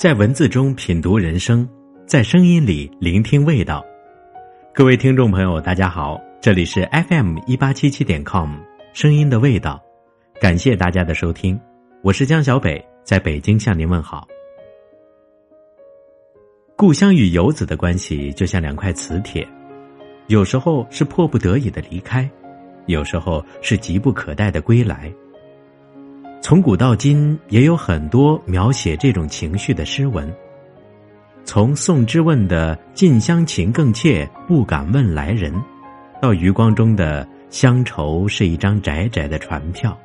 [0.00, 1.68] 在文字中品读人生，
[2.06, 3.89] 在声音里聆听味道。
[4.72, 8.54] 各位听众朋友，大家好，这里是 FM 一八七七点 com，
[8.92, 9.82] 声音的味道。
[10.40, 11.60] 感谢大家的收听，
[12.02, 14.28] 我是江小北，在北京向您问好。
[16.76, 19.46] 故乡与游子的关系就像两块磁铁，
[20.28, 22.30] 有时候是迫不得已的离开，
[22.86, 25.12] 有时候是急不可待的归来。
[26.40, 30.32] 从古到今，也有很多描写这种情绪的诗文。
[31.52, 35.52] 从宋之问的“近乡情更怯，不敢问来人”，
[36.22, 39.98] 到余光中的“乡愁是一张窄窄的船票”，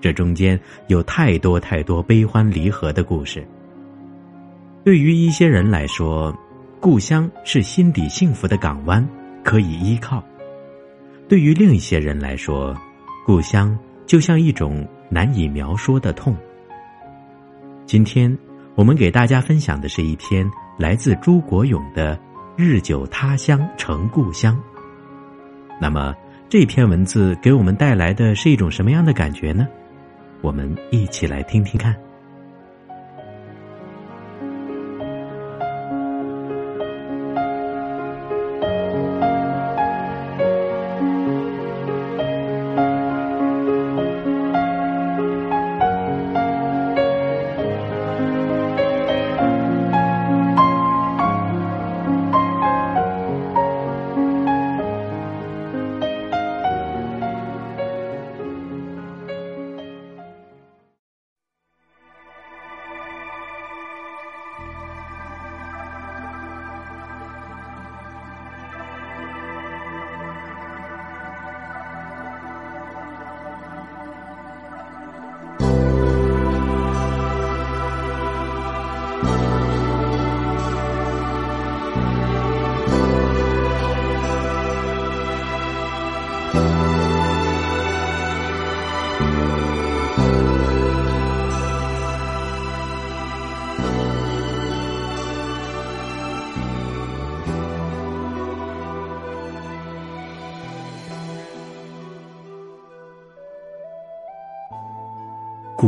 [0.00, 3.46] 这中间有太多太多悲欢离合的故事。
[4.82, 6.34] 对于一些人来说，
[6.80, 9.06] 故乡是心底幸福的港湾，
[9.44, 10.24] 可以依靠；
[11.28, 12.74] 对于另一些人来说，
[13.26, 14.88] 故乡就像一种。
[15.10, 16.34] 难以描说的痛。
[17.84, 18.34] 今天
[18.74, 22.16] 我们给大家分享的是一篇来自朱国勇的
[22.56, 24.56] 《日久他乡成故乡》。
[25.80, 26.14] 那么
[26.48, 29.68] 这篇文字给我们带来的是一种什么样的感觉呢？
[30.40, 31.94] 我们一起来听听看。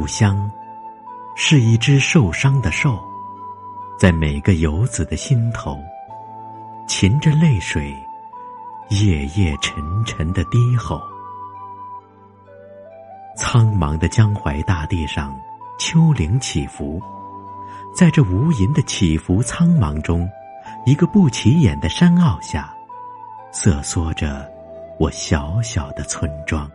[0.00, 0.50] 故乡，
[1.36, 2.98] 是一只受伤的兽，
[3.98, 5.78] 在每个游子的心头，
[6.88, 7.94] 噙着泪水，
[8.88, 11.02] 夜夜沉沉的低吼。
[13.36, 15.38] 苍茫的江淮大地上，
[15.78, 16.98] 丘陵起伏，
[17.94, 20.26] 在这无垠的起伏苍茫中，
[20.86, 22.74] 一个不起眼的山坳下，
[23.52, 24.50] 瑟缩着
[24.98, 26.66] 我小小的村庄。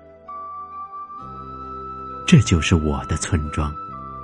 [2.25, 3.71] 这就是我的村庄，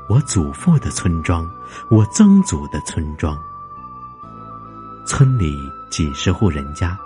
[0.10, 1.50] 我祖父的村庄，
[1.90, 3.38] 我曾祖的村庄。
[5.06, 5.56] 村里
[5.90, 6.98] 几十户人家，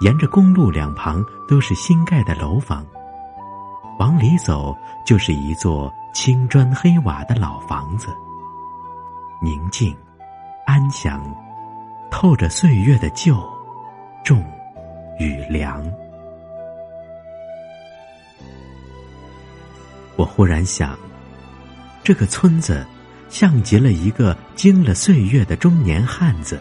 [0.00, 2.84] 沿着公路两旁都是新盖的楼房。
[4.00, 8.08] 往里走，就是一座青砖黑瓦的老房子。
[9.40, 9.96] 宁静、
[10.66, 11.22] 安详，
[12.10, 13.36] 透着岁月的旧、
[14.24, 14.44] 重
[15.20, 15.84] 与凉。
[20.16, 20.96] 我忽然想，
[22.02, 22.86] 这个村子
[23.28, 26.60] 像极了一个经了岁月的中年汉子。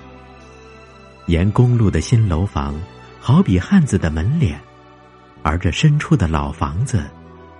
[1.27, 2.75] 沿公路的新楼房，
[3.19, 4.57] 好比汉子的门脸；
[5.41, 7.03] 而这深处的老房子，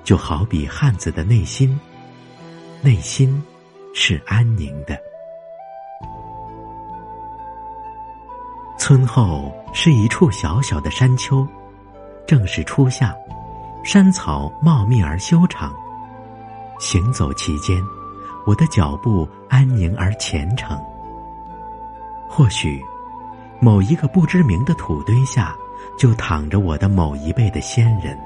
[0.04, 1.80] 就好比汉子的内心。
[2.82, 3.42] 内心
[3.94, 4.98] 是安宁的。
[8.78, 11.48] 村后是一处小小的山丘，
[12.28, 13.16] 正是初夏，
[13.86, 15.74] 山草茂密而修长。
[16.84, 17.82] 行走其间，
[18.46, 20.78] 我的脚步安宁而虔诚。
[22.28, 22.84] 或许，
[23.62, 25.56] 某一个不知名的土堆下，
[25.98, 28.20] 就躺着我的某一辈的先人。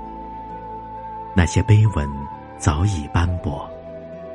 [1.36, 2.10] 那些碑文
[2.58, 3.70] 早已斑驳，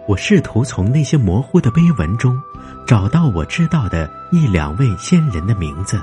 [0.06, 2.40] 我试图从那些模糊的碑文中，
[2.86, 6.00] 找到我知道的一两位先人的名字。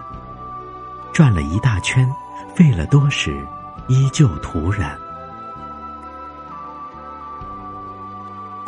[1.14, 2.06] 转了一大圈，
[2.54, 3.48] 费了多时，
[3.88, 5.00] 依旧徒然。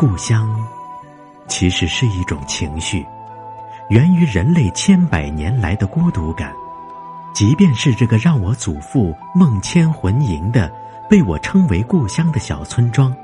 [0.01, 0.50] 故乡，
[1.48, 3.06] 其实是一种情绪，
[3.92, 6.51] 源于人类千百年来的孤独感。
[7.36, 10.71] 即便是这个让我祖父梦牵魂萦的、
[11.07, 13.15] 被我称为故乡的小村庄，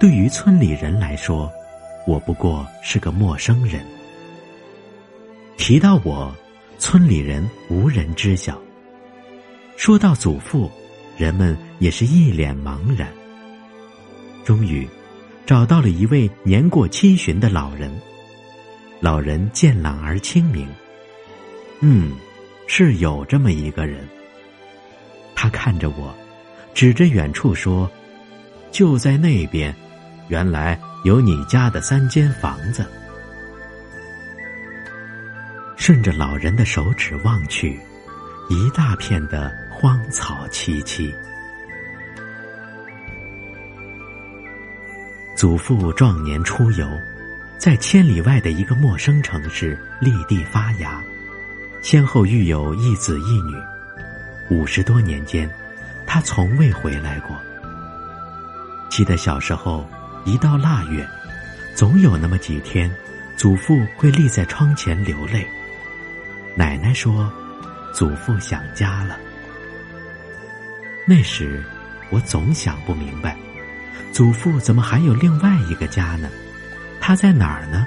[0.00, 1.48] 对于村里人来说，
[2.08, 3.80] 我不过是个陌生人。
[5.58, 6.34] 提到我，
[6.76, 8.58] 村里人无人知晓。
[9.76, 10.68] 说到祖父，
[11.16, 13.08] 人们也是一脸茫然。
[14.44, 14.88] 终于，
[15.50, 17.90] 找到了一位年过七旬的老人。
[19.00, 20.68] 老人健朗而清明。
[21.80, 22.12] 嗯。
[22.68, 24.08] 是有这么一个人，
[25.34, 26.14] 他看着我，
[26.72, 27.90] 指着远处说
[28.70, 29.74] ：“就在那边，
[30.28, 32.86] 原来有你家的三间房子。”
[35.76, 37.76] 顺着老人的手指望去，
[38.48, 41.12] 一大片的荒草萋萋。
[45.40, 46.86] 祖父壮年出游，
[47.56, 51.02] 在千里外的一个陌生城市立地发芽。
[51.80, 53.54] 先后育有一子一女，
[54.50, 55.50] 五十多年间，
[56.06, 57.34] 他从未回来过。
[58.90, 59.88] 记得小时候，
[60.26, 61.08] 一到腊月，
[61.74, 62.94] 总有那么几天，
[63.34, 65.48] 祖父会立在窗前流泪。
[66.54, 67.32] 奶奶说
[67.94, 69.18] ：“祖父想家了。”
[71.08, 71.64] 那时，
[72.10, 73.34] 我总想不明白，
[74.12, 76.28] 祖父怎么还有另外一个家呢？
[77.00, 77.86] 他在哪儿呢？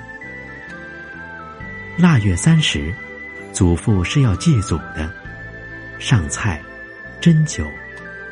[1.97, 2.93] 腊月三十。
[3.53, 5.13] 祖父是要祭祖的，
[5.99, 6.59] 上菜、
[7.21, 7.69] 斟酒、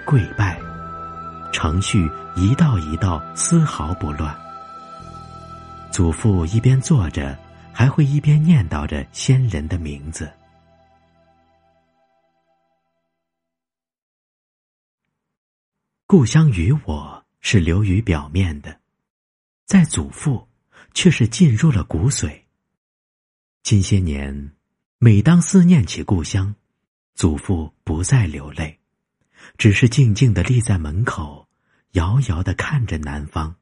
[0.03, 0.59] 跪拜，
[1.53, 4.35] 程序一道一道，丝毫不乱。
[5.91, 7.37] 祖父一边坐着，
[7.71, 10.27] 还会一边念叨着先人的名字。
[16.07, 18.79] 故乡与我是流于表面的，
[19.65, 20.47] 在祖父
[20.93, 22.41] 却是进入了骨髓。
[23.61, 24.53] 近些年。
[25.03, 26.53] 每当思念起故乡，
[27.15, 28.79] 祖父不再流泪，
[29.57, 31.49] 只是静静的立在门口，
[31.93, 33.55] 遥遥的看着南方。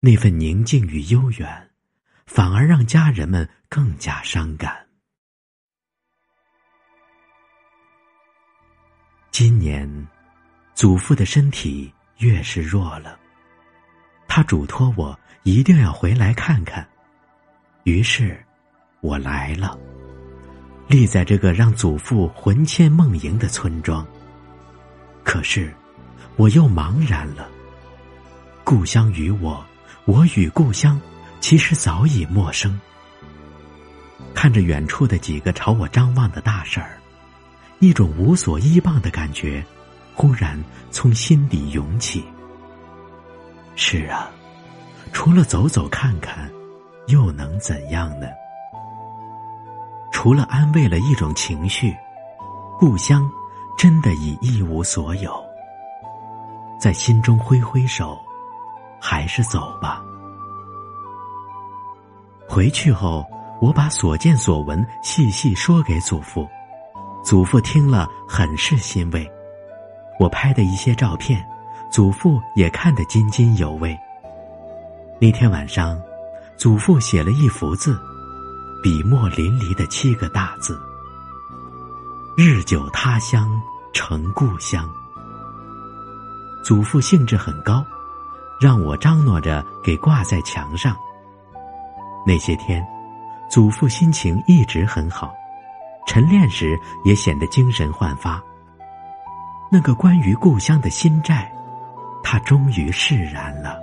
[0.00, 1.70] 那份宁静与悠远，
[2.26, 4.86] 反而让家人们更加伤感。
[9.30, 10.06] 今年，
[10.74, 11.90] 祖父的身体
[12.22, 13.18] 越是弱了，
[14.28, 16.86] 他嘱托我一定要回来看看，
[17.82, 18.40] 于是，
[19.00, 19.76] 我来了。
[20.86, 24.06] 立在这个让祖父魂牵梦萦的村庄。
[25.24, 25.74] 可是，
[26.36, 27.50] 我又茫然了。
[28.62, 29.64] 故乡与我，
[30.04, 31.00] 我与故乡，
[31.40, 32.80] 其实早已陌生。
[34.32, 37.00] 看着远处的几个朝我张望的大婶儿，
[37.80, 39.64] 一种无所依傍的感觉，
[40.14, 42.24] 忽然从心底涌起。
[43.74, 44.30] 是啊，
[45.12, 46.50] 除了走走看看，
[47.06, 48.26] 又能怎样呢？
[50.12, 51.96] 除了安慰了一种情绪，
[52.78, 53.28] 故乡
[53.76, 55.34] 真的已一无所有。
[56.78, 58.18] 在心中挥挥手，
[59.00, 60.02] 还是走吧。
[62.48, 63.24] 回去后，
[63.60, 66.46] 我把所见所闻细细说给祖父，
[67.24, 69.28] 祖父听了很是欣慰。
[70.22, 71.44] 我拍的一些照片，
[71.90, 73.98] 祖父也看得津津有味。
[75.20, 76.00] 那天晚上，
[76.56, 78.00] 祖父写了一幅字。
[78.84, 80.80] 笔墨淋漓的七个大字
[82.38, 83.60] ：“日久他乡
[83.92, 84.88] 成故乡。”
[86.64, 87.84] 祖父兴致很高，
[88.60, 90.96] 让我张罗着给挂在墙上。
[92.24, 92.84] 那些天，
[93.50, 95.32] 祖父心情一直很好，
[96.06, 98.40] 晨练时也显得精神焕发。
[99.74, 101.50] 那个关于故乡的心债，
[102.22, 103.80] 他终于释然了。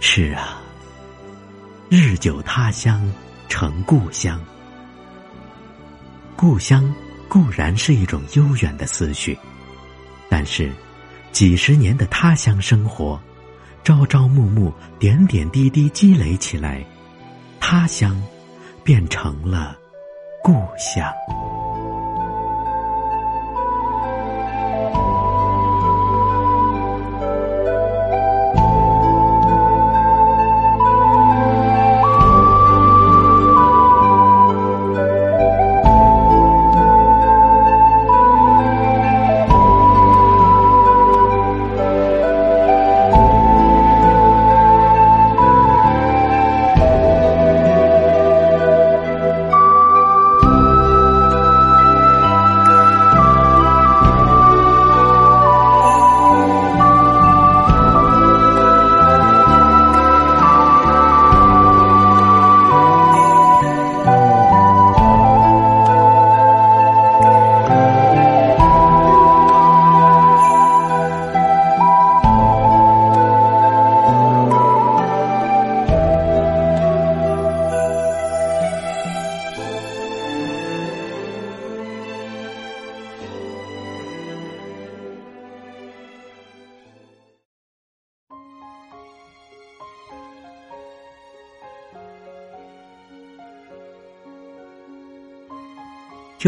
[0.00, 0.60] 是啊。
[1.88, 3.08] 日久他乡
[3.48, 4.44] 成故乡，
[6.34, 6.92] 故乡
[7.28, 9.38] 固然是一种悠远的思绪，
[10.28, 10.72] 但是
[11.30, 13.18] 几十年的他乡生活，
[13.84, 16.84] 朝朝暮暮、点点滴滴积累起来，
[17.60, 18.20] 他乡
[18.82, 19.78] 变成了
[20.42, 21.08] 故乡。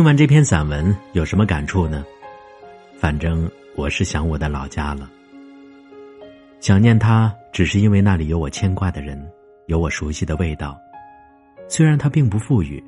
[0.00, 2.02] 听完这篇散文有什么感触呢？
[2.98, 5.10] 反正我是想我的老家了。
[6.58, 9.22] 想念他，只是因为那里有我牵挂的人，
[9.66, 10.74] 有我熟悉的味道。
[11.68, 12.82] 虽然他并不富裕，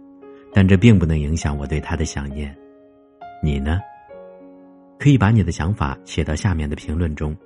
[0.55, 2.57] 但这并不能影响我对他的想念。
[3.43, 3.79] 你呢？
[4.99, 7.37] 可以把你的想法写到下面的评论中，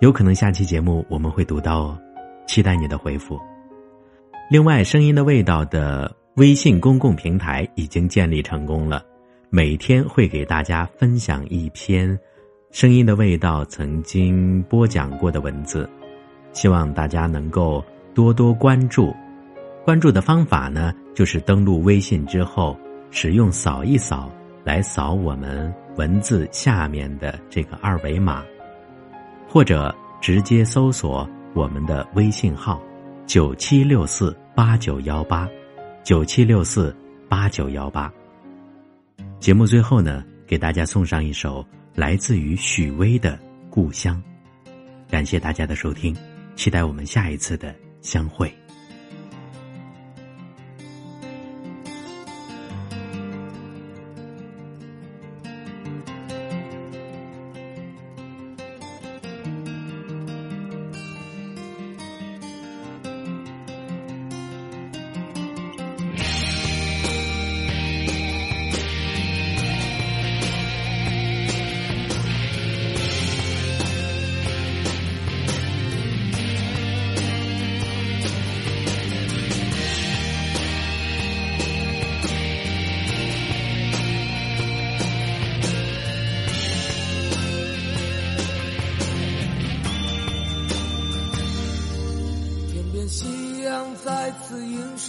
[0.00, 1.98] 有可能下期节目我们会读到哦。
[2.46, 3.38] 期待你的回复。
[4.50, 9.04] 另外，声音的味道的微信公共平台已经建立成功了，
[9.52, 12.16] 每天会给大家分享一篇
[12.70, 15.90] 声音的味道曾经播讲过的文字，
[16.52, 19.12] 希望大家能够多多关注。
[19.84, 22.78] 关注的方法呢，就是登录微信之后，
[23.10, 24.30] 使用扫一扫
[24.62, 28.44] 来扫我们文字下面的这个二维码，
[29.48, 32.80] 或者直接搜索我们的微信号
[33.26, 35.48] 九七六四八九幺八
[36.04, 36.96] 九七六四
[37.28, 38.12] 八九幺八。
[39.40, 43.32] 节目最后呢，给大家送上一首来自于许巍的
[43.70, 44.22] 《故乡》，
[45.10, 46.14] 感谢大家的收听，
[46.56, 48.54] 期待我们下一次的相会。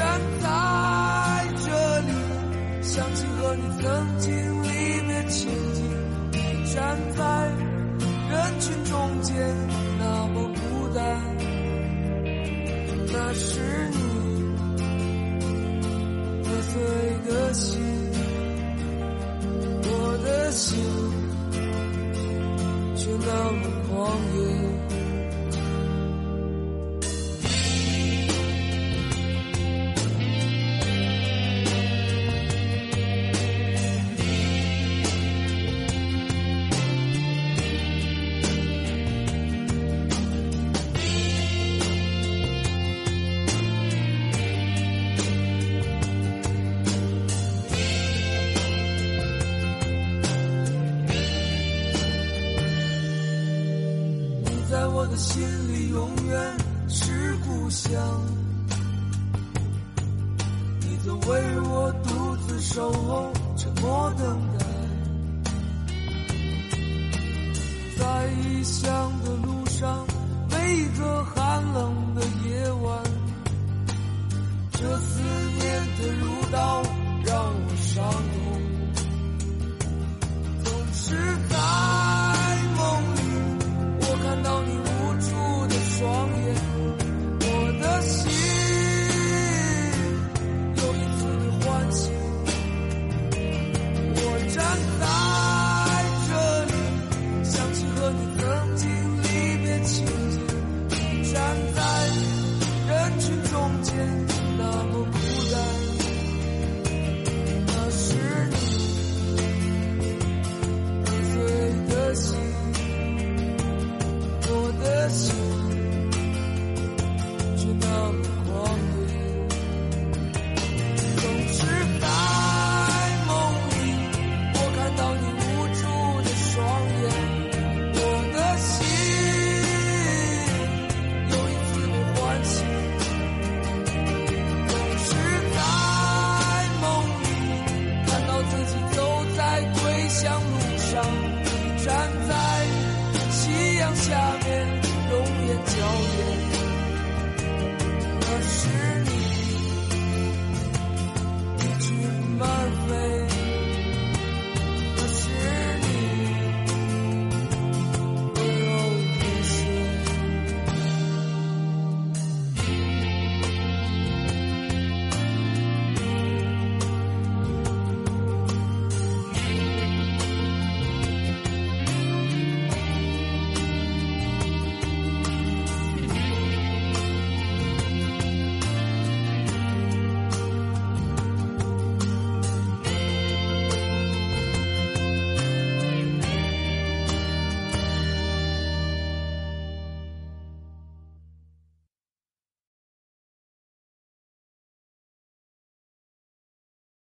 [0.00, 0.48] 站在
[1.62, 2.12] 这里，
[2.80, 4.49] 想起和你曾经